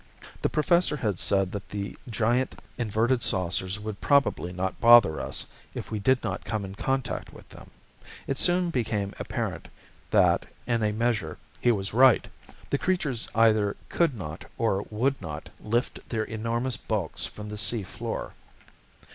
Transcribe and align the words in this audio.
The 0.41 0.49
Professor 0.49 0.97
had 0.97 1.19
said 1.19 1.51
that 1.51 1.69
the 1.69 1.95
giant 2.09 2.59
inverted 2.75 3.21
saucers 3.21 3.79
would 3.79 4.01
probably 4.01 4.51
not 4.51 4.81
bother 4.81 5.19
us 5.21 5.45
if 5.75 5.91
we 5.91 5.99
did 5.99 6.23
not 6.23 6.43
come 6.43 6.65
in 6.65 6.73
contact 6.73 7.31
with 7.31 7.47
them. 7.49 7.69
It 8.25 8.39
soon 8.39 8.71
became 8.71 9.13
apparent 9.19 9.67
that, 10.09 10.47
in 10.65 10.81
a 10.81 10.91
measure, 10.91 11.37
he 11.59 11.71
was 11.71 11.93
right. 11.93 12.27
The 12.71 12.79
creatures 12.79 13.27
either 13.35 13.77
could 13.89 14.15
not 14.15 14.45
or 14.57 14.87
would 14.89 15.21
not 15.21 15.51
lift 15.59 15.99
their 16.09 16.23
enormous 16.23 16.77
bulks 16.77 17.27
from 17.27 17.49
the 17.49 17.57
sea 17.59 17.83
floor. 17.83 18.33